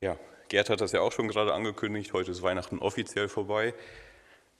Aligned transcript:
Ja, 0.00 0.16
Gerd 0.48 0.70
hat 0.70 0.80
das 0.80 0.92
ja 0.92 1.00
auch 1.00 1.10
schon 1.10 1.26
gerade 1.26 1.52
angekündigt. 1.52 2.12
Heute 2.12 2.30
ist 2.30 2.42
Weihnachten 2.42 2.78
offiziell 2.78 3.28
vorbei. 3.28 3.74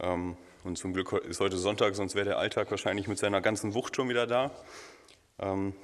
Ähm, 0.00 0.36
und 0.64 0.78
zum 0.78 0.92
Glück 0.92 1.12
ist 1.12 1.38
heute 1.38 1.56
Sonntag, 1.56 1.94
sonst 1.94 2.16
wäre 2.16 2.24
der 2.24 2.38
Alltag 2.38 2.68
wahrscheinlich 2.72 3.06
mit 3.06 3.18
seiner 3.18 3.40
ganzen 3.40 3.72
Wucht 3.72 3.94
schon 3.94 4.08
wieder 4.08 4.26
da. 4.26 4.50
Ähm, 5.38 5.74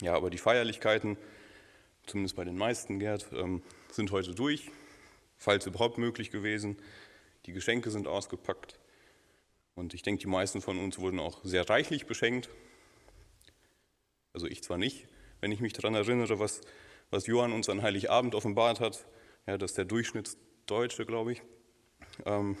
ja, 0.00 0.14
aber 0.14 0.30
die 0.30 0.38
Feierlichkeiten, 0.38 1.18
zumindest 2.06 2.36
bei 2.36 2.44
den 2.44 2.56
meisten, 2.56 2.98
Gerd, 2.98 3.26
ähm, 3.32 3.62
sind 3.92 4.12
heute 4.12 4.34
durch, 4.34 4.70
falls 5.36 5.66
überhaupt 5.66 5.98
möglich 5.98 6.30
gewesen. 6.30 6.78
Die 7.44 7.52
Geschenke 7.52 7.90
sind 7.90 8.08
ausgepackt. 8.08 8.78
Und 9.74 9.92
ich 9.92 10.00
denke, 10.00 10.22
die 10.22 10.26
meisten 10.26 10.62
von 10.62 10.78
uns 10.78 10.98
wurden 10.98 11.20
auch 11.20 11.44
sehr 11.44 11.68
reichlich 11.68 12.06
beschenkt. 12.06 12.48
Also 14.32 14.46
ich 14.46 14.62
zwar 14.62 14.78
nicht, 14.78 15.06
wenn 15.40 15.52
ich 15.52 15.60
mich 15.60 15.74
daran 15.74 15.94
erinnere, 15.94 16.38
was, 16.38 16.62
was 17.10 17.26
Johann 17.26 17.52
uns 17.52 17.68
an 17.68 17.82
Heiligabend 17.82 18.34
offenbart 18.34 18.80
hat, 18.80 19.06
ja, 19.46 19.58
dass 19.58 19.74
der 19.74 19.84
Durchschnittsdeutsche, 19.84 21.06
glaube 21.06 21.32
ich, 21.32 21.42
ähm, 22.24 22.56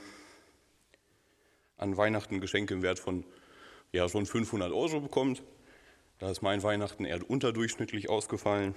an 1.76 1.96
Weihnachten 1.96 2.40
Geschenke 2.40 2.74
im 2.74 2.82
Wert 2.82 2.98
von 2.98 3.24
ja, 3.92 4.08
schon 4.08 4.26
500 4.26 4.72
Euro 4.72 5.00
bekommt. 5.00 5.42
Da 6.18 6.30
ist 6.30 6.42
mein 6.42 6.62
Weihnachten 6.62 7.04
eher 7.04 7.28
unterdurchschnittlich 7.28 8.10
ausgefallen. 8.10 8.74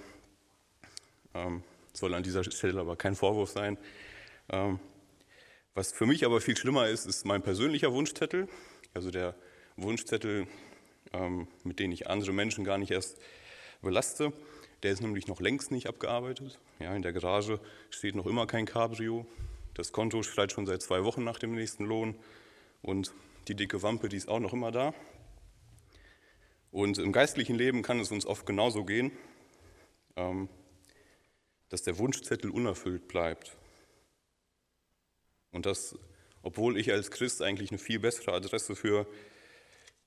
Ähm, 1.34 1.64
soll 1.94 2.14
an 2.14 2.24
dieser 2.24 2.44
Stelle 2.44 2.80
aber 2.80 2.96
kein 2.96 3.16
Vorwurf 3.16 3.52
sein. 3.52 3.78
Ähm, 4.50 4.80
was 5.74 5.92
für 5.92 6.06
mich 6.06 6.26
aber 6.26 6.40
viel 6.40 6.56
schlimmer 6.56 6.88
ist, 6.88 7.06
ist 7.06 7.26
mein 7.26 7.42
persönlicher 7.42 7.92
Wunschzettel. 7.92 8.48
Also 8.94 9.12
der 9.12 9.36
Wunschzettel, 9.76 10.48
ähm, 11.14 11.48
mit 11.64 11.80
dem 11.80 11.92
ich 11.92 12.08
andere 12.08 12.32
Menschen 12.32 12.64
gar 12.64 12.78
nicht 12.78 12.92
erst 12.92 13.20
belaste. 13.82 14.34
Der 14.84 14.92
ist 14.92 15.02
nämlich 15.02 15.28
noch 15.28 15.40
längst 15.40 15.72
nicht 15.72 15.88
abgearbeitet. 15.88 16.60
Ja, 16.80 16.94
in 16.94 17.02
der 17.02 17.14
Garage 17.14 17.60
steht 17.90 18.16
noch 18.16 18.26
immer 18.26 18.46
kein 18.46 18.66
Cabrio. 18.66 19.26
Das 19.74 19.94
Konto 19.94 20.24
schreit 20.24 20.52
schon 20.52 20.66
seit 20.66 20.82
zwei 20.82 21.06
Wochen 21.06 21.24
nach 21.24 21.40
dem 21.40 21.56
nächsten 21.56 21.86
Lohn. 21.86 22.16
Und 22.82 23.14
die 23.48 23.56
dicke 23.56 23.82
Wampe, 23.82 24.10
die 24.10 24.18
ist 24.18 24.28
auch 24.28 24.42
noch 24.42 24.52
immer 24.52 24.72
da. 24.72 24.94
Und 26.70 26.98
im 26.98 27.14
geistlichen 27.14 27.56
Leben 27.56 27.82
kann 27.82 28.00
es 28.02 28.12
uns 28.12 28.26
oft 28.26 28.46
genauso 28.46 28.84
gehen, 28.84 29.12
ähm, 30.18 30.50
dass 31.70 31.84
der 31.84 31.98
Wunschzettel 31.98 32.52
unerfüllt 32.52 33.08
bleibt. 33.08 33.56
Und 35.52 35.66
das, 35.66 35.98
obwohl 36.42 36.78
ich 36.78 36.92
als 36.92 37.10
Christ 37.10 37.42
eigentlich 37.42 37.72
eine 37.72 37.78
viel 37.78 38.00
bessere 38.00 38.34
Adresse 38.34 38.76
für, 38.76 39.08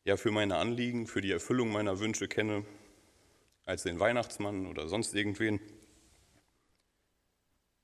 ja, 0.04 0.18
für 0.18 0.32
meine 0.32 0.56
Anliegen, 0.56 1.06
für 1.06 1.22
die 1.22 1.30
Erfüllung 1.30 1.72
meiner 1.72 1.98
Wünsche 1.98 2.28
kenne, 2.28 2.66
als 3.66 3.82
den 3.82 4.00
Weihnachtsmann 4.00 4.66
oder 4.66 4.88
sonst 4.88 5.14
irgendwen. 5.14 5.60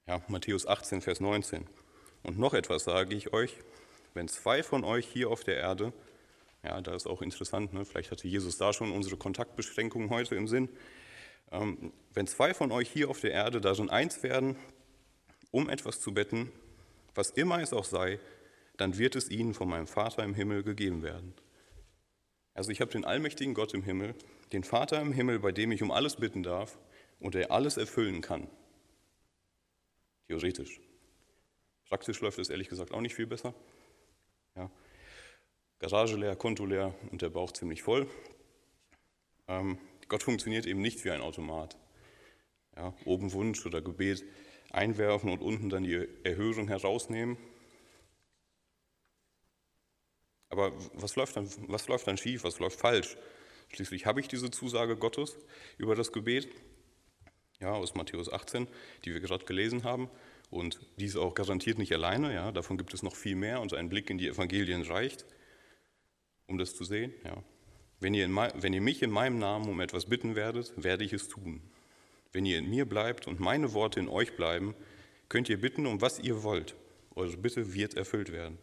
Ja, 0.06 0.22
Matthäus 0.28 0.66
18, 0.66 1.02
Vers 1.02 1.20
19. 1.20 1.66
Und 2.22 2.38
noch 2.38 2.54
etwas 2.54 2.84
sage 2.84 3.14
ich 3.14 3.32
euch, 3.32 3.58
wenn 4.14 4.28
zwei 4.28 4.62
von 4.62 4.84
euch 4.84 5.06
hier 5.06 5.28
auf 5.28 5.44
der 5.44 5.56
Erde, 5.56 5.92
ja, 6.62 6.80
da 6.80 6.94
ist 6.94 7.06
auch 7.06 7.20
interessant, 7.20 7.72
ne, 7.72 7.84
vielleicht 7.84 8.12
hatte 8.12 8.28
Jesus 8.28 8.56
da 8.56 8.72
schon 8.72 8.92
unsere 8.92 9.16
Kontaktbeschränkungen 9.16 10.10
heute 10.10 10.36
im 10.36 10.46
Sinn, 10.46 10.68
ähm, 11.50 11.92
wenn 12.14 12.28
zwei 12.28 12.54
von 12.54 12.70
euch 12.70 12.88
hier 12.88 13.10
auf 13.10 13.20
der 13.20 13.32
Erde 13.32 13.60
darin 13.60 13.90
eins 13.90 14.22
werden, 14.22 14.56
um 15.50 15.68
etwas 15.68 16.00
zu 16.00 16.14
betten, 16.14 16.52
was 17.14 17.30
immer 17.30 17.60
es 17.60 17.72
auch 17.72 17.84
sei, 17.84 18.20
dann 18.76 18.98
wird 18.98 19.16
es 19.16 19.30
ihnen 19.30 19.52
von 19.52 19.68
meinem 19.68 19.88
Vater 19.88 20.22
im 20.22 20.34
Himmel 20.34 20.62
gegeben 20.62 21.02
werden. 21.02 21.34
Also 22.54 22.70
ich 22.70 22.80
habe 22.80 22.92
den 22.92 23.04
allmächtigen 23.04 23.54
Gott 23.54 23.74
im 23.74 23.82
Himmel, 23.82 24.14
den 24.52 24.64
Vater 24.64 25.00
im 25.00 25.12
Himmel, 25.12 25.38
bei 25.38 25.52
dem 25.52 25.72
ich 25.72 25.82
um 25.82 25.90
alles 25.90 26.16
bitten 26.16 26.42
darf 26.42 26.78
und 27.20 27.34
der 27.34 27.50
alles 27.50 27.76
erfüllen 27.76 28.20
kann. 28.20 28.48
Theoretisch. 30.28 30.80
Praktisch 31.88 32.20
läuft 32.20 32.38
es 32.38 32.48
ehrlich 32.48 32.68
gesagt 32.68 32.92
auch 32.92 33.00
nicht 33.00 33.14
viel 33.14 33.26
besser. 33.26 33.54
Ja. 34.56 34.70
Garage 35.78 36.16
leer, 36.16 36.36
Konto 36.36 36.64
leer 36.64 36.94
und 37.10 37.22
der 37.22 37.30
Bauch 37.30 37.52
ziemlich 37.52 37.82
voll. 37.82 38.08
Ähm, 39.48 39.78
Gott 40.08 40.22
funktioniert 40.22 40.66
eben 40.66 40.80
nicht 40.80 41.04
wie 41.04 41.10
ein 41.10 41.20
Automat. 41.20 41.76
Ja, 42.76 42.94
oben 43.04 43.32
Wunsch 43.32 43.66
oder 43.66 43.82
Gebet 43.82 44.24
einwerfen 44.70 45.30
und 45.30 45.42
unten 45.42 45.68
dann 45.68 45.82
die 45.82 46.08
Erhörung 46.24 46.68
herausnehmen. 46.68 47.36
Aber 50.48 50.72
was 50.94 51.16
läuft, 51.16 51.36
dann, 51.36 51.50
was 51.68 51.88
läuft 51.88 52.06
dann 52.06 52.16
schief, 52.16 52.44
was 52.44 52.58
läuft 52.58 52.78
falsch? 52.78 53.16
Schließlich 53.74 54.06
habe 54.06 54.20
ich 54.20 54.28
diese 54.28 54.50
Zusage 54.50 54.96
Gottes 54.96 55.36
über 55.78 55.94
das 55.94 56.12
Gebet, 56.12 56.48
ja, 57.60 57.72
aus 57.72 57.94
Matthäus 57.94 58.30
18, 58.30 58.68
die 59.04 59.14
wir 59.14 59.20
gerade 59.20 59.44
gelesen 59.44 59.84
haben. 59.84 60.10
Und 60.50 60.80
dies 60.98 61.16
auch 61.16 61.34
garantiert 61.34 61.78
nicht 61.78 61.92
alleine, 61.92 62.34
ja, 62.34 62.52
davon 62.52 62.76
gibt 62.76 62.92
es 62.92 63.02
noch 63.02 63.16
viel 63.16 63.36
mehr 63.36 63.60
und 63.60 63.72
ein 63.72 63.88
Blick 63.88 64.10
in 64.10 64.18
die 64.18 64.28
Evangelien 64.28 64.82
reicht, 64.82 65.24
um 66.46 66.58
das 66.58 66.76
zu 66.76 66.84
sehen. 66.84 67.14
Ja. 67.24 67.42
Wenn, 68.00 68.12
ihr 68.12 68.28
wenn 68.28 68.74
ihr 68.74 68.80
mich 68.82 69.00
in 69.02 69.10
meinem 69.10 69.38
Namen 69.38 69.68
um 69.68 69.80
etwas 69.80 70.06
bitten 70.06 70.34
werdet, 70.34 70.72
werde 70.76 71.04
ich 71.04 71.12
es 71.14 71.28
tun. 71.28 71.62
Wenn 72.32 72.44
ihr 72.44 72.58
in 72.58 72.68
mir 72.68 72.84
bleibt 72.84 73.26
und 73.26 73.40
meine 73.40 73.72
Worte 73.72 74.00
in 74.00 74.08
euch 74.08 74.36
bleiben, 74.36 74.74
könnt 75.28 75.48
ihr 75.48 75.60
bitten, 75.60 75.86
um 75.86 76.02
was 76.02 76.18
ihr 76.18 76.42
wollt. 76.42 76.74
Eure 77.14 77.36
Bitte 77.36 77.72
wird 77.72 77.94
erfüllt 77.94 78.32
werden. 78.32 78.58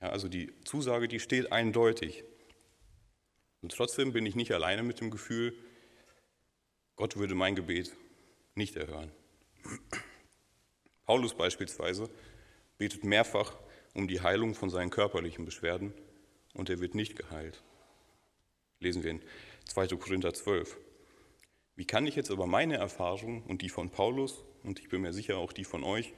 Ja, 0.00 0.08
also 0.08 0.28
die 0.28 0.50
Zusage, 0.64 1.08
die 1.08 1.20
steht 1.20 1.52
eindeutig. 1.52 2.24
Und 3.62 3.72
trotzdem 3.72 4.12
bin 4.12 4.26
ich 4.26 4.36
nicht 4.36 4.52
alleine 4.52 4.82
mit 4.82 5.00
dem 5.00 5.10
Gefühl, 5.10 5.54
Gott 6.96 7.16
würde 7.16 7.34
mein 7.34 7.54
Gebet 7.54 7.94
nicht 8.54 8.76
erhören. 8.76 9.10
Paulus 11.04 11.34
beispielsweise 11.34 12.08
betet 12.78 13.04
mehrfach 13.04 13.56
um 13.94 14.06
die 14.06 14.20
Heilung 14.20 14.54
von 14.54 14.70
seinen 14.70 14.90
körperlichen 14.90 15.44
Beschwerden 15.44 15.92
und 16.54 16.70
er 16.70 16.80
wird 16.80 16.94
nicht 16.94 17.16
geheilt. 17.16 17.62
Lesen 18.78 19.02
wir 19.02 19.10
in 19.10 19.22
2. 19.66 19.88
Korinther 19.96 20.32
12. 20.32 20.76
Wie 21.76 21.84
kann 21.84 22.06
ich 22.06 22.16
jetzt 22.16 22.30
aber 22.30 22.46
meine 22.46 22.76
Erfahrung 22.76 23.42
und 23.44 23.62
die 23.62 23.68
von 23.68 23.90
Paulus 23.90 24.44
und 24.62 24.80
ich 24.80 24.88
bin 24.88 25.02
mir 25.02 25.12
sicher 25.12 25.38
auch 25.38 25.52
die 25.52 25.64
von 25.64 25.84
euch 25.84 26.12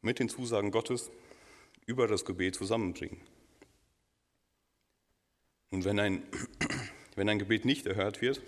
mit 0.00 0.18
den 0.18 0.28
Zusagen 0.28 0.70
Gottes 0.70 1.10
über 1.86 2.06
das 2.06 2.24
Gebet 2.24 2.54
zusammenbringen? 2.54 3.20
Und 5.70 5.84
wenn 5.84 5.98
ein, 5.98 6.22
wenn 7.16 7.28
ein 7.28 7.38
Gebet 7.38 7.64
nicht 7.64 7.86
erhört 7.86 8.20
wird, 8.20 8.40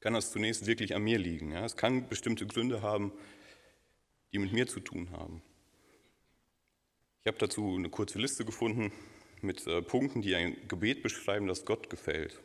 kann 0.00 0.14
das 0.14 0.32
zunächst 0.32 0.66
wirklich 0.66 0.94
an 0.94 1.02
mir 1.02 1.18
liegen. 1.18 1.52
Ja? 1.52 1.64
Es 1.64 1.76
kann 1.76 2.08
bestimmte 2.08 2.46
Gründe 2.46 2.82
haben, 2.82 3.12
die 4.32 4.38
mit 4.38 4.52
mir 4.52 4.66
zu 4.66 4.80
tun 4.80 5.10
haben. 5.10 5.42
Ich 7.20 7.26
habe 7.28 7.38
dazu 7.38 7.76
eine 7.76 7.88
kurze 7.88 8.18
Liste 8.18 8.44
gefunden 8.44 8.92
mit 9.42 9.66
äh, 9.66 9.82
Punkten, 9.82 10.22
die 10.22 10.34
ein 10.34 10.56
Gebet 10.68 11.02
beschreiben, 11.02 11.46
das 11.46 11.64
Gott 11.64 11.88
gefällt. 11.88 12.40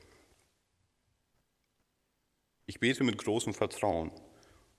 Ich 2.68 2.80
bete 2.80 3.04
mit 3.04 3.18
großem 3.18 3.54
Vertrauen. 3.54 4.12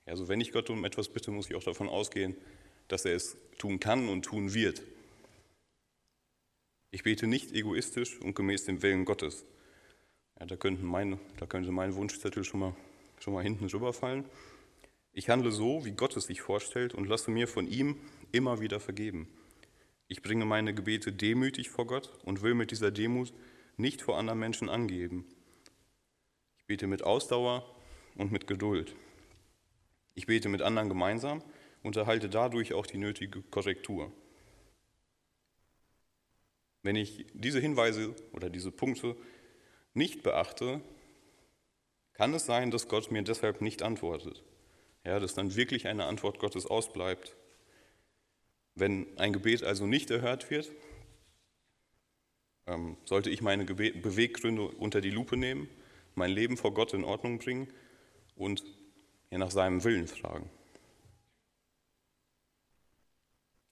Also 0.05 0.29
wenn 0.29 0.41
ich 0.41 0.53
Gott 0.53 0.71
um 0.71 0.85
etwas 0.85 1.09
bitte, 1.09 1.31
muss 1.31 1.49
ich 1.51 1.57
auch 1.57 1.63
davon 1.63 1.89
ausgehen, 1.89 2.37
dass 2.87 3.05
er 3.05 3.15
es 3.15 3.37
tun 3.59 3.81
kann 3.81 4.09
und 4.09 4.23
tun 4.23 4.55
wird. 4.55 4.83
Ich 6.91 7.03
bete 7.03 7.27
nicht 7.27 7.53
egoistisch 7.53 8.19
und 8.21 8.35
gemäß 8.35 8.65
dem 8.65 8.83
Willen 8.83 9.05
Gottes. 9.05 9.45
Ja, 10.41 10.47
da, 10.47 10.57
meine, 10.71 11.19
da 11.37 11.47
könnte 11.47 11.71
mein 11.71 11.95
Wunschzettel 11.95 12.45
schon 12.45 12.61
mal, 12.61 12.77
schon 13.19 13.35
mal 13.35 13.43
hinten 13.43 13.69
drüber 13.69 13.93
fallen. 13.93 14.25
Ich 15.13 15.29
handle 15.29 15.53
so, 15.53 15.85
wie 15.85 15.93
Gott 15.93 16.17
es 16.17 16.25
sich 16.25 16.41
vorstellt 16.41 16.95
und 16.95 17.07
lasse 17.07 17.31
mir 17.31 17.47
von 17.47 17.67
ihm 17.67 17.97
immer 18.33 18.61
wieder 18.61 18.81
vergeben. 18.81 19.29
Ich 20.07 20.23
bringe 20.23 20.47
meine 20.47 20.73
Gebete 20.73 21.13
demütig 21.13 21.69
vor 21.69 21.87
Gott 21.87 22.11
und 22.25 22.41
will 22.41 22.55
mit 22.55 22.71
dieser 22.71 22.91
Demut 22.91 23.35
nicht 23.77 24.01
vor 24.01 24.17
anderen 24.17 24.39
Menschen 24.39 24.71
angeben. 24.71 25.27
Ich 26.57 26.65
bete 26.65 26.87
mit 26.87 27.03
Ausdauer 27.03 27.71
und 28.17 28.33
mit 28.33 28.47
Geduld. 28.47 28.95
Ich 30.15 30.27
bete 30.27 30.49
mit 30.49 30.63
anderen 30.63 30.89
gemeinsam 30.89 31.43
und 31.83 31.97
erhalte 31.97 32.31
dadurch 32.31 32.73
auch 32.73 32.87
die 32.87 32.99
nötige 32.99 33.43
Korrektur. 33.43 34.11
Wenn 36.83 36.97
ich 36.97 37.27
diese 37.35 37.61
Hinweise 37.61 38.15
oder 38.33 38.51
diese 38.51 38.71
Punkte 38.71 39.17
nicht 39.95 40.23
beachte, 40.23 40.81
kann 42.13 42.35
es 42.35 42.47
sein, 42.47 42.71
dass 42.71 42.89
Gott 42.89 43.11
mir 43.11 43.23
deshalb 43.23 43.61
nicht 43.61 43.83
antwortet 43.83 44.43
ja, 45.09 45.19
dass 45.19 45.35
dann 45.35 45.57
wirklich 45.57 45.87
eine 45.87 46.05
Antwort 46.05 46.39
Gottes 46.39 46.67
ausbleibt. 46.67 47.35
Wenn 48.75 49.07
ein 49.19 49.33
Gebet 49.33 49.65
also 49.65 49.87
nicht 49.87 50.11
erhört 50.11 50.51
wird, 50.51 50.71
ähm, 52.67 52.99
sollte 53.07 53.31
ich 53.31 53.41
meine 53.41 53.65
Beweggründe 53.65 54.69
unter 54.69 55.01
die 55.01 55.11
Lupe 55.11 55.39
nehmen, 55.39 55.69
mein 56.15 56.31
Leben 56.31 56.59
vor 56.59 56.75
Gott 56.75 56.93
in 56.93 57.05
Ordnung 57.05 57.39
bringen 57.39 57.73
und 58.37 58.63
ja, 59.31 59.39
nach 59.39 59.51
seinem 59.51 59.83
Willen 59.83 60.07
fragen. 60.07 60.51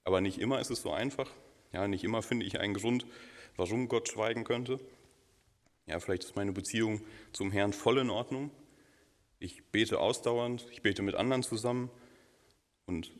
Aber 0.03 0.21
nicht 0.21 0.39
immer 0.39 0.59
ist 0.59 0.71
es 0.71 0.81
so 0.81 0.91
einfach. 0.91 1.29
Ja, 1.71 1.87
nicht 1.87 2.03
immer 2.03 2.21
finde 2.21 2.45
ich 2.45 2.59
einen 2.59 2.73
Grund, 2.73 3.05
warum 3.55 3.87
Gott 3.87 4.09
schweigen 4.09 4.43
könnte. 4.43 4.79
Ja, 5.85 5.99
vielleicht 5.99 6.25
ist 6.25 6.35
meine 6.35 6.51
Beziehung 6.51 7.01
zum 7.31 7.51
Herrn 7.51 7.73
voll 7.73 7.97
in 7.97 8.09
Ordnung. 8.09 8.51
Ich 9.39 9.63
bete 9.71 9.99
ausdauernd, 9.99 10.67
ich 10.71 10.81
bete 10.81 11.01
mit 11.01 11.15
anderen 11.15 11.43
zusammen 11.43 11.89
Und 12.85 13.11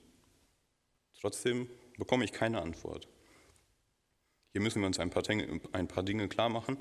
trotzdem 1.20 1.70
bekomme 1.98 2.26
ich 2.26 2.32
keine 2.32 2.62
Antwort. 2.62 3.08
Hier 4.54 4.62
müssen 4.62 4.82
wir 4.82 4.88
uns 4.88 5.00
ein 5.00 5.10
paar, 5.10 5.24
Dinge, 5.24 5.62
ein 5.74 5.88
paar 5.88 6.04
Dinge 6.04 6.28
klar 6.28 6.50
machen. 6.50 6.78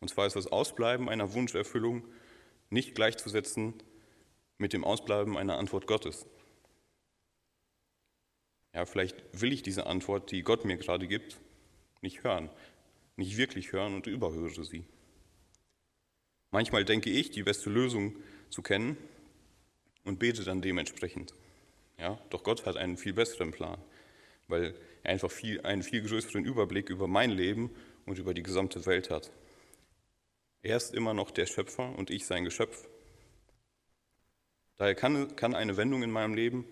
Und 0.00 0.08
zwar 0.08 0.26
ist 0.26 0.36
das 0.36 0.46
Ausbleiben 0.46 1.08
einer 1.08 1.34
Wunscherfüllung 1.34 2.04
nicht 2.70 2.94
gleichzusetzen 2.94 3.74
mit 4.58 4.72
dem 4.72 4.84
Ausbleiben 4.84 5.36
einer 5.36 5.58
Antwort 5.58 5.86
Gottes. 5.86 6.26
Ja, 8.72 8.86
vielleicht 8.86 9.16
will 9.32 9.52
ich 9.52 9.62
diese 9.62 9.86
Antwort, 9.86 10.30
die 10.30 10.42
Gott 10.42 10.64
mir 10.64 10.76
gerade 10.76 11.08
gibt, 11.08 11.38
nicht 12.02 12.22
hören, 12.22 12.50
nicht 13.16 13.36
wirklich 13.36 13.72
hören 13.72 13.94
und 13.94 14.06
überhöre 14.06 14.64
sie. 14.64 14.84
Manchmal 16.50 16.84
denke 16.84 17.10
ich, 17.10 17.30
die 17.30 17.42
beste 17.42 17.70
Lösung 17.70 18.16
zu 18.48 18.62
kennen 18.62 18.96
und 20.04 20.18
bete 20.18 20.44
dann 20.44 20.62
dementsprechend. 20.62 21.34
Ja, 21.98 22.18
doch 22.30 22.42
Gott 22.42 22.64
hat 22.66 22.76
einen 22.76 22.96
viel 22.96 23.12
besseren 23.12 23.50
Plan, 23.50 23.78
weil 24.48 24.74
er 25.02 25.10
einfach 25.12 25.30
viel, 25.30 25.60
einen 25.62 25.82
viel 25.82 26.02
größeren 26.02 26.44
Überblick 26.44 26.90
über 26.90 27.06
mein 27.06 27.30
Leben 27.30 27.70
und 28.06 28.18
über 28.18 28.34
die 28.34 28.42
gesamte 28.42 28.86
Welt 28.86 29.10
hat. 29.10 29.30
Er 30.62 30.76
ist 30.76 30.94
immer 30.94 31.14
noch 31.14 31.30
der 31.30 31.46
Schöpfer 31.46 31.96
und 31.96 32.10
ich 32.10 32.26
sein 32.26 32.44
Geschöpf. 32.44 32.88
Daher 34.76 34.94
kann, 34.94 35.36
kann 35.36 35.54
eine 35.54 35.76
Wendung 35.76 36.02
in 36.02 36.10
meinem 36.10 36.34
Leben 36.34 36.64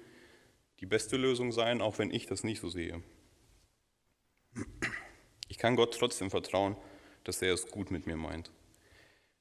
die 0.80 0.86
beste 0.86 1.16
Lösung 1.16 1.52
sein, 1.52 1.80
auch 1.80 1.98
wenn 1.98 2.10
ich 2.10 2.26
das 2.26 2.44
nicht 2.44 2.60
so 2.60 2.68
sehe. 2.68 3.02
Ich 5.48 5.58
kann 5.58 5.76
Gott 5.76 5.96
trotzdem 5.98 6.30
vertrauen, 6.30 6.76
dass 7.24 7.42
er 7.42 7.52
es 7.52 7.66
gut 7.68 7.90
mit 7.90 8.06
mir 8.06 8.16
meint. 8.16 8.50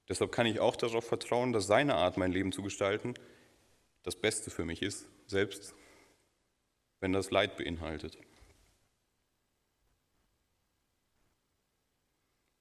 Deshalb 0.09 0.31
kann 0.31 0.45
ich 0.45 0.59
auch 0.59 0.75
darauf 0.75 1.05
vertrauen, 1.05 1.53
dass 1.53 1.67
seine 1.67 1.95
Art, 1.95 2.17
mein 2.17 2.31
Leben 2.31 2.51
zu 2.51 2.63
gestalten, 2.63 3.13
das 4.03 4.15
Beste 4.15 4.49
für 4.49 4.65
mich 4.65 4.81
ist, 4.81 5.07
selbst 5.27 5.75
wenn 6.99 7.13
das 7.13 7.29
Leid 7.29 7.57
beinhaltet. 7.57 8.17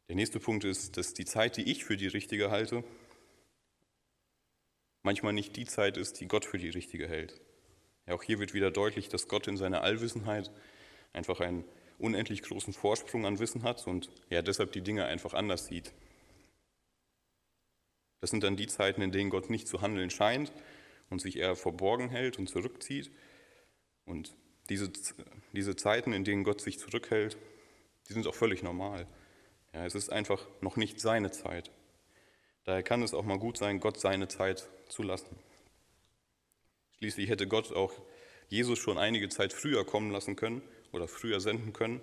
Der 0.08 0.16
nächste 0.16 0.38
Punkt 0.38 0.64
ist, 0.64 0.96
dass 0.96 1.14
die 1.14 1.24
Zeit, 1.24 1.56
die 1.56 1.70
ich 1.70 1.84
für 1.84 1.96
die 1.96 2.06
richtige 2.06 2.50
halte, 2.50 2.84
manchmal 5.02 5.32
nicht 5.32 5.56
die 5.56 5.66
Zeit 5.66 5.96
ist, 5.96 6.20
die 6.20 6.28
Gott 6.28 6.44
für 6.44 6.58
die 6.58 6.68
richtige 6.68 7.08
hält. 7.08 7.40
Auch 8.08 8.22
hier 8.22 8.38
wird 8.38 8.54
wieder 8.54 8.70
deutlich, 8.70 9.08
dass 9.08 9.28
Gott 9.28 9.48
in 9.48 9.56
seiner 9.56 9.82
Allwissenheit 9.82 10.50
einfach 11.12 11.40
einen 11.40 11.64
unendlich 11.98 12.42
großen 12.42 12.72
Vorsprung 12.72 13.26
an 13.26 13.38
Wissen 13.38 13.62
hat 13.62 13.86
und 13.86 14.10
ja 14.30 14.42
deshalb 14.42 14.72
die 14.72 14.82
Dinge 14.82 15.06
einfach 15.06 15.34
anders 15.34 15.66
sieht. 15.66 15.92
Das 18.20 18.30
sind 18.30 18.42
dann 18.42 18.56
die 18.56 18.66
Zeiten, 18.66 19.02
in 19.02 19.12
denen 19.12 19.30
Gott 19.30 19.50
nicht 19.50 19.68
zu 19.68 19.82
handeln 19.82 20.10
scheint 20.10 20.52
und 21.10 21.20
sich 21.20 21.36
eher 21.36 21.56
verborgen 21.56 22.10
hält 22.10 22.38
und 22.38 22.48
zurückzieht. 22.48 23.10
Und 24.04 24.34
diese, 24.68 24.90
diese 25.52 25.76
Zeiten, 25.76 26.12
in 26.12 26.24
denen 26.24 26.44
Gott 26.44 26.60
sich 26.60 26.78
zurückhält, 26.78 27.36
die 28.08 28.12
sind 28.12 28.26
auch 28.26 28.34
völlig 28.34 28.62
normal. 28.62 29.06
Ja, 29.72 29.84
es 29.84 29.94
ist 29.94 30.10
einfach 30.10 30.46
noch 30.60 30.76
nicht 30.76 31.00
seine 31.00 31.30
Zeit. 31.30 31.70
Daher 32.64 32.82
kann 32.82 33.02
es 33.02 33.14
auch 33.14 33.24
mal 33.24 33.38
gut 33.38 33.58
sein, 33.58 33.78
Gott 33.78 34.00
seine 34.00 34.28
Zeit 34.28 34.68
zu 34.88 35.02
lassen. 35.02 35.38
Schließlich 36.98 37.28
hätte 37.28 37.46
Gott 37.46 37.72
auch 37.72 37.92
Jesus 38.48 38.78
schon 38.78 38.98
einige 38.98 39.28
Zeit 39.28 39.52
früher 39.52 39.84
kommen 39.84 40.10
lassen 40.10 40.36
können 40.36 40.62
oder 40.92 41.08
früher 41.08 41.40
senden 41.40 41.72
können. 41.72 42.00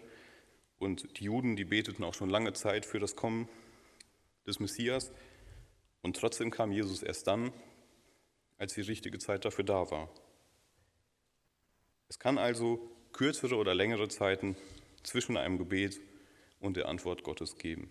Und 0.77 1.19
die 1.19 1.25
Juden, 1.25 1.55
die 1.55 1.65
beteten 1.65 2.03
auch 2.03 2.13
schon 2.13 2.29
lange 2.29 2.53
Zeit 2.53 2.85
für 2.85 2.99
das 2.99 3.15
Kommen 3.15 3.47
des 4.45 4.59
Messias. 4.59 5.11
Und 6.01 6.17
trotzdem 6.17 6.51
kam 6.51 6.71
Jesus 6.71 7.01
erst 7.01 7.27
dann, 7.27 7.53
als 8.57 8.73
die 8.73 8.81
richtige 8.81 9.19
Zeit 9.19 9.45
dafür 9.45 9.63
da 9.63 9.89
war. 9.89 10.09
Es 12.09 12.19
kann 12.19 12.37
also 12.37 12.91
kürzere 13.13 13.55
oder 13.55 13.73
längere 13.73 14.07
Zeiten 14.09 14.55
zwischen 15.03 15.37
einem 15.37 15.57
Gebet 15.57 15.99
und 16.59 16.77
der 16.77 16.87
Antwort 16.87 17.23
Gottes 17.23 17.57
geben. 17.57 17.89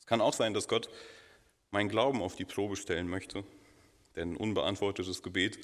Es 0.00 0.06
kann 0.06 0.20
auch 0.20 0.34
sein, 0.34 0.52
dass 0.52 0.68
Gott 0.68 0.90
meinen 1.70 1.88
Glauben 1.88 2.20
auf 2.22 2.36
die 2.36 2.44
Probe 2.44 2.76
stellen 2.76 3.08
möchte, 3.08 3.44
denn 4.16 4.36
unbeantwortetes 4.36 5.22
Gebet 5.22 5.58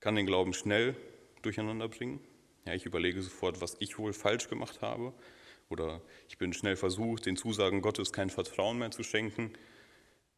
kann 0.00 0.16
den 0.16 0.26
Glauben 0.26 0.54
schnell 0.54 0.96
durcheinander 1.42 1.88
bringen. 1.88 2.20
Ja, 2.66 2.74
ich 2.74 2.86
überlege 2.86 3.22
sofort, 3.22 3.60
was 3.60 3.76
ich 3.80 3.98
wohl 3.98 4.12
falsch 4.12 4.48
gemacht 4.48 4.80
habe 4.80 5.12
oder 5.68 6.00
ich 6.28 6.38
bin 6.38 6.52
schnell 6.52 6.76
versucht, 6.76 7.26
den 7.26 7.36
Zusagen 7.36 7.82
Gottes 7.82 8.12
kein 8.12 8.30
Vertrauen 8.30 8.78
mehr 8.78 8.90
zu 8.90 9.02
schenken. 9.02 9.52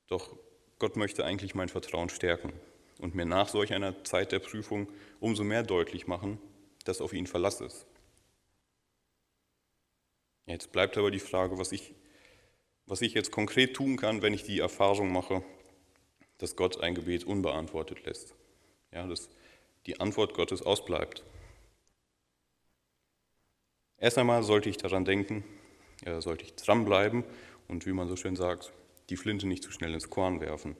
Doch 0.08 0.36
Gott 0.78 0.96
möchte 0.96 1.24
eigentlich 1.24 1.54
mein 1.54 1.68
Vertrauen 1.68 2.08
stärken 2.08 2.52
und 2.98 3.14
mir 3.14 3.26
nach 3.26 3.48
solch 3.48 3.72
einer 3.72 4.04
Zeit 4.04 4.32
der 4.32 4.38
Prüfung 4.38 4.88
umso 5.20 5.44
mehr 5.44 5.62
deutlich 5.62 6.06
machen, 6.06 6.38
dass 6.84 7.00
auf 7.00 7.12
ihn 7.12 7.26
Verlass 7.26 7.60
ist. 7.60 7.86
Jetzt 10.46 10.70
bleibt 10.70 10.96
aber 10.96 11.10
die 11.10 11.18
Frage, 11.18 11.58
was 11.58 11.72
ich, 11.72 11.94
was 12.86 13.02
ich 13.02 13.14
jetzt 13.14 13.32
konkret 13.32 13.74
tun 13.74 13.96
kann, 13.96 14.22
wenn 14.22 14.32
ich 14.32 14.44
die 14.44 14.60
Erfahrung 14.60 15.12
mache, 15.12 15.42
dass 16.38 16.56
Gott 16.56 16.80
ein 16.80 16.94
Gebet 16.94 17.24
unbeantwortet 17.24 18.04
lässt. 18.04 18.34
Ja, 18.92 19.06
dass 19.06 19.28
die 19.86 20.00
Antwort 20.00 20.34
Gottes 20.34 20.62
ausbleibt. 20.62 21.22
Erst 23.98 24.18
einmal 24.18 24.42
sollte 24.42 24.68
ich 24.68 24.76
daran 24.76 25.04
denken, 25.04 25.44
äh, 26.04 26.20
sollte 26.20 26.44
ich 26.44 26.54
dranbleiben 26.54 27.24
und 27.68 27.86
wie 27.86 27.92
man 27.92 28.08
so 28.08 28.16
schön 28.16 28.36
sagt, 28.36 28.72
die 29.08 29.16
Flinte 29.16 29.46
nicht 29.46 29.62
zu 29.62 29.70
schnell 29.70 29.94
ins 29.94 30.10
Korn 30.10 30.40
werfen. 30.40 30.76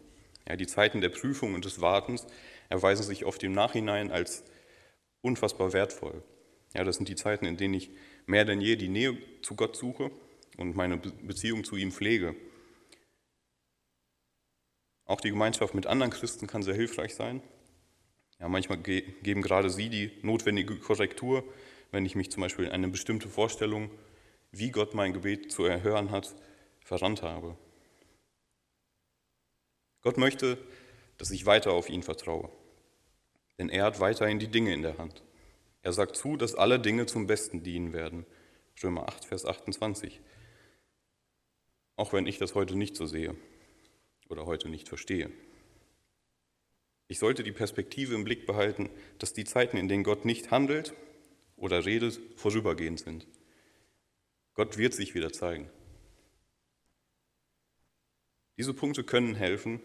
Ja, 0.49 0.57
die 0.57 0.67
Zeiten 0.67 1.01
der 1.01 1.09
Prüfung 1.09 1.55
und 1.55 1.65
des 1.65 1.81
Wartens 1.81 2.27
erweisen 2.69 3.03
sich 3.03 3.25
oft 3.25 3.43
im 3.43 3.53
Nachhinein 3.53 4.11
als 4.11 4.45
unfassbar 5.23 5.73
wertvoll. 5.73 6.23
Ja, 6.75 6.85
das 6.85 6.97
sind 6.97 7.09
die 7.09 7.17
Zeiten, 7.17 7.47
in 7.47 7.57
denen 7.57 7.75
ich 7.75 7.91
mehr 8.27 8.45
denn 8.45 8.61
je 8.61 8.77
die 8.77 8.89
Nähe 8.89 9.17
zu 9.43 9.57
Gott 9.57 9.77
suche 9.77 10.11
und 10.57 10.77
meine 10.77 10.99
Beziehung 10.99 11.65
zu 11.65 11.77
ihm 11.77 11.91
pflege. 11.91 12.37
Auch 15.07 15.21
die 15.21 15.31
Gemeinschaft 15.31 15.75
mit 15.75 15.87
anderen 15.87 16.13
Christen 16.13 16.47
kann 16.47 16.63
sehr 16.63 16.75
hilfreich 16.75 17.15
sein. 17.15 17.43
Ja, 18.39 18.49
manchmal 18.49 18.79
geben 18.79 19.41
gerade 19.41 19.71
sie 19.71 19.89
die 19.89 20.13
notwendige 20.23 20.77
Korrektur 20.77 21.45
wenn 21.91 22.07
ich 22.07 22.15
mich 22.15 22.31
zum 22.31 22.43
Beispiel 22.43 22.67
in 22.67 22.73
eine 22.73 22.89
bestimmte 22.89 23.29
Vorstellung, 23.29 23.91
wie 24.53 24.71
Gott 24.71 24.95
mein 24.95 25.13
Gebet 25.13 25.53
zu 25.53 25.65
erhören 25.65 26.11
hat, 26.11 26.35
verrannt 26.81 27.23
habe. 27.23 27.57
Gott 30.03 30.19
möchte, 30.19 30.59
dass 31.19 31.31
ich 31.31 31.47
weiter 31.47 31.73
auf 31.73 31.89
ihn 31.89 32.03
vertraue, 32.03 32.51
denn 33.59 33.69
er 33.69 33.85
hat 33.85 34.01
weiterhin 34.01 34.39
die 34.39 34.49
Dinge 34.49 34.73
in 34.73 34.83
der 34.83 34.99
Hand. 34.99 35.23
Er 35.83 35.93
sagt 35.93 36.17
zu, 36.17 36.37
dass 36.37 36.55
alle 36.55 36.79
Dinge 36.79 37.07
zum 37.07 37.27
Besten 37.27 37.63
dienen 37.63 37.93
werden. 37.93 38.27
Römer 38.83 39.09
8, 39.09 39.25
Vers 39.25 39.47
28. 39.47 40.21
Auch 41.97 42.13
wenn 42.13 42.27
ich 42.27 42.39
das 42.39 42.55
heute 42.55 42.77
nicht 42.77 42.97
so 42.97 43.07
sehe 43.07 43.35
oder 44.29 44.47
heute 44.47 44.69
nicht 44.69 44.89
verstehe. 44.89 45.31
Ich 47.09 47.19
sollte 47.19 47.43
die 47.43 47.53
Perspektive 47.53 48.15
im 48.15 48.25
Blick 48.25 48.47
behalten, 48.47 48.91
dass 49.19 49.33
die 49.33 49.45
Zeiten, 49.45 49.77
in 49.77 49.89
denen 49.89 50.05
Gott 50.05 50.25
nicht 50.25 50.51
handelt, 50.51 50.95
oder 51.57 51.87
redet, 51.87 52.21
vorübergehend 52.37 53.01
sind. 53.01 53.27
Gott 54.55 54.77
wird 54.77 54.95
sich 54.95 55.15
wieder 55.15 55.33
zeigen. 55.33 55.71
Diese 58.59 58.75
Punkte 58.75 59.05
können 59.05 59.35
helfen, 59.35 59.81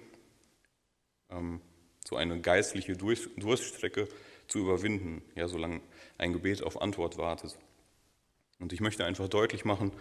ähm, 1.30 1.62
so 2.06 2.16
eine 2.16 2.40
geistliche 2.42 2.96
Durststrecke 2.98 4.08
zu 4.48 4.60
überwinden, 4.60 5.22
ja, 5.36 5.48
solange 5.48 5.82
ein 6.18 6.34
Gebet 6.34 6.64
auf 6.64 6.82
Antwort 6.82 7.18
wartet. 7.18 7.58
Und 8.60 8.74
ich 8.74 8.80
möchte 8.80 9.06
einfach 9.06 9.28
deutlich 9.28 9.66
machen, 9.66 9.92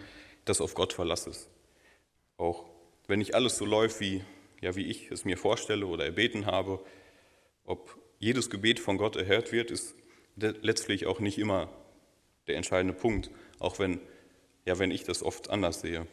dass 0.45 0.61
auf 0.61 0.73
Gott 0.73 0.93
Verlass 0.93 1.27
ist. 1.27 1.49
Auch 2.37 2.69
wenn 3.11 3.19
nicht 3.19 3.35
alles 3.35 3.57
so 3.57 3.65
läuft, 3.65 3.99
wie, 3.99 4.23
ja, 4.61 4.73
wie 4.77 4.85
ich 4.85 5.11
es 5.11 5.25
mir 5.25 5.37
vorstelle 5.37 5.85
oder 5.85 6.05
erbeten 6.05 6.45
habe, 6.45 6.81
ob 7.65 7.99
jedes 8.19 8.49
Gebet 8.49 8.79
von 8.79 8.97
Gott 8.97 9.17
erhört 9.17 9.51
wird, 9.51 9.69
ist 9.69 9.95
letztlich 10.37 11.07
auch 11.07 11.19
nicht 11.19 11.37
immer 11.37 11.69
der 12.47 12.55
entscheidende 12.55 12.93
Punkt, 12.93 13.29
auch 13.59 13.79
wenn, 13.79 13.99
ja, 14.63 14.79
wenn 14.79 14.91
ich 14.91 15.03
das 15.03 15.23
oft 15.23 15.49
anders 15.49 15.81
sehe. 15.81 16.07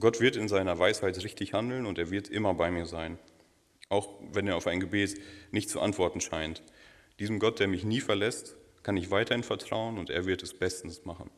Gott 0.00 0.20
wird 0.20 0.34
in 0.34 0.48
seiner 0.48 0.76
Weisheit 0.76 1.22
richtig 1.22 1.52
handeln 1.52 1.86
und 1.86 1.96
er 1.96 2.10
wird 2.10 2.28
immer 2.28 2.52
bei 2.52 2.72
mir 2.72 2.86
sein, 2.86 3.20
auch 3.90 4.08
wenn 4.32 4.48
er 4.48 4.56
auf 4.56 4.66
ein 4.66 4.80
Gebet 4.80 5.20
nicht 5.52 5.70
zu 5.70 5.80
antworten 5.80 6.20
scheint. 6.20 6.64
Diesem 7.20 7.38
Gott, 7.38 7.60
der 7.60 7.68
mich 7.68 7.84
nie 7.84 8.00
verlässt, 8.00 8.56
kann 8.82 8.96
ich 8.96 9.12
weiterhin 9.12 9.44
vertrauen 9.44 9.98
und 9.98 10.10
er 10.10 10.26
wird 10.26 10.42
es 10.42 10.52
bestens 10.52 11.04
machen. 11.04 11.30